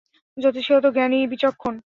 জ্যোতিষী 0.37 0.71
হত 0.73 0.85
জ্ঞানী-বিচক্ষণ। 0.87 1.73